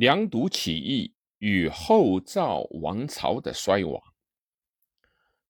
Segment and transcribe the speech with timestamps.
[0.00, 4.02] 梁独起义与后赵王朝的衰亡。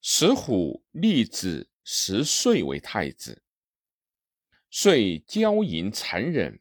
[0.01, 3.45] 石虎立子石岁为太子，
[4.69, 6.59] 遂骄淫残忍，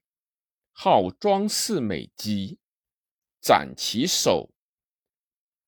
[0.71, 2.61] 好装饰美姬，
[3.41, 4.55] 斩其首，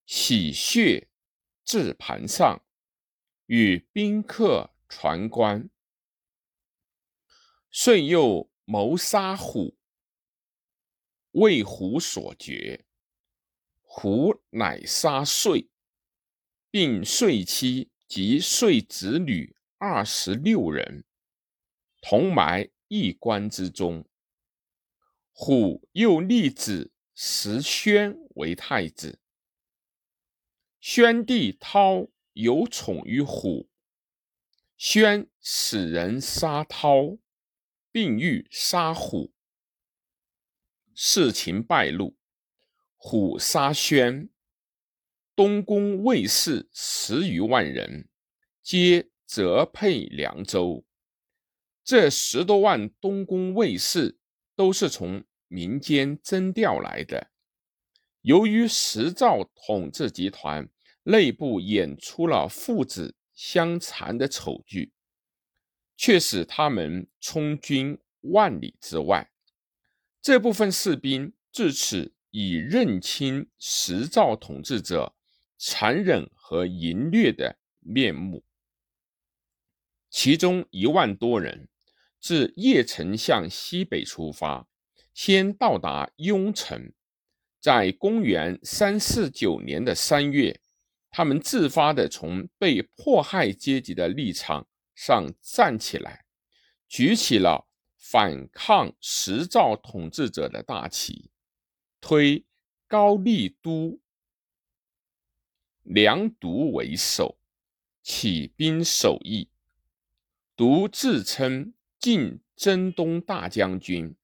[0.07, 1.09] 洗血
[1.64, 2.64] 置盘上，
[3.46, 5.68] 与宾客传观。
[7.73, 9.77] 遂又谋杀虎，
[11.32, 12.86] 为虎所绝，
[13.80, 15.68] 虎乃杀遂。
[16.70, 21.04] 并遂妻及遂子女二十六人，
[22.00, 24.08] 同埋一棺之中。
[25.32, 29.21] 虎又立子石宣为太子。
[30.80, 33.69] 宣帝涛有宠于虎，
[34.78, 37.19] 宣使人杀涛，
[37.91, 39.34] 并欲杀虎。
[40.94, 42.16] 事情败露，
[42.96, 44.28] 虎杀宣。
[45.34, 48.08] 东宫卫士十余万人，
[48.62, 50.84] 皆责配凉州。
[51.82, 54.18] 这十多万东宫卫士
[54.54, 57.30] 都是从民间征调来的。
[58.20, 60.68] 由于石赵统治集团
[61.02, 64.92] 内部演出了父子相残的丑剧，
[65.96, 69.31] 却使他们充军万里之外。
[70.22, 75.14] 这部分士兵至此已认清石赵统治者。
[75.64, 78.42] 残忍和淫虐的面目。
[80.10, 81.68] 其中一万多人
[82.18, 84.66] 自邺城向西北出发，
[85.14, 86.92] 先到达雍城。
[87.60, 90.60] 在公元三四九年的三月，
[91.10, 96.24] 他们自发地从被迫害阶级的立场上站起来，
[96.88, 97.68] 举起了
[98.12, 101.30] 反抗石赵统治者的大旗，
[101.98, 102.44] 推
[102.86, 103.98] 高丽都。
[105.82, 107.38] 梁独为首，
[108.02, 109.48] 起兵守义。
[110.55, 114.14] 独自称晋征东大将军，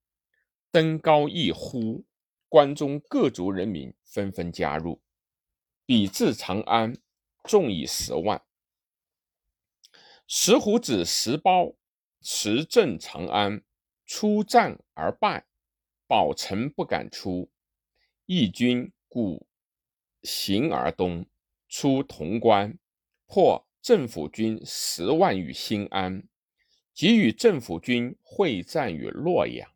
[0.71, 2.05] 登高一呼，
[2.47, 5.01] 关中各族人民纷纷加入，
[5.87, 6.95] 抵制长安，
[7.43, 8.43] 众以十万。
[10.27, 11.77] 石虎子石苞
[12.21, 13.63] 持镇长安，
[14.09, 15.45] 出战而败，
[16.07, 17.51] 保城不敢出。
[18.25, 19.47] 义军故
[20.23, 21.25] 行而东。
[21.69, 22.79] 出潼关，
[23.27, 26.27] 破政府军十万于新安，
[26.95, 29.71] 即与政府军会战于洛阳。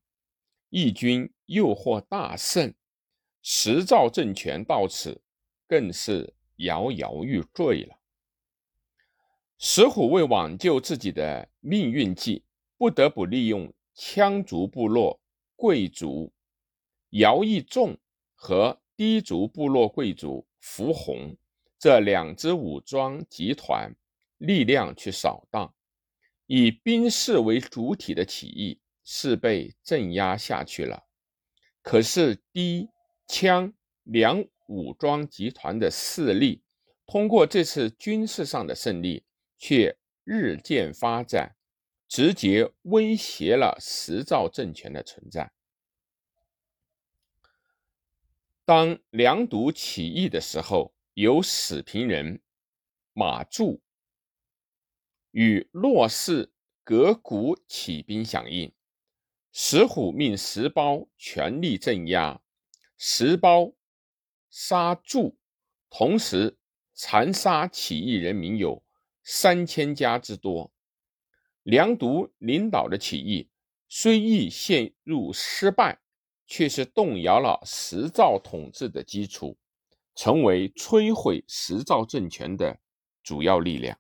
[0.71, 2.73] 义军又获大胜，
[3.43, 5.21] 石赵政权到此
[5.69, 7.99] 更是摇摇欲坠了。
[9.59, 12.47] 石虎为挽救自己的命运计，
[12.79, 15.21] 不得不利用羌族部落
[15.57, 16.33] 贵族
[17.11, 17.99] 姚义仲
[18.35, 21.37] 和氐族部落贵族符洪。
[21.79, 23.93] 这两支武装集团
[24.39, 25.75] 力量去扫荡，
[26.47, 31.09] 以兵士为主体的起义是被镇压下去了。
[31.83, 32.89] 可是，氐、
[33.27, 33.73] 羌
[34.05, 36.63] 两武装集团的势力，
[37.05, 39.25] 通过这次军事上的胜利，
[39.59, 41.57] 却日渐发展，
[42.13, 45.51] 直接威胁了石赵政权的存在。
[48.67, 50.95] 当梁独起义的时候。
[51.15, 52.41] 由始平人
[53.13, 53.83] 马柱
[55.31, 56.51] 与骆氏
[56.83, 58.73] 葛谷起兵响应，
[59.53, 62.41] 石虎命石苞全力镇压，
[62.97, 63.75] 石苞
[64.49, 65.37] 杀柱，
[65.91, 66.57] 同时
[66.95, 68.83] 残杀起义人民有
[69.23, 70.73] 三千家之多。
[71.63, 73.49] 梁独领导的起义
[73.89, 76.01] 虽亦陷入失败，
[76.47, 79.57] 却是动摇了石赵统治的基础。
[80.15, 82.79] 成为摧毁石造政权的
[83.23, 83.99] 主要力量。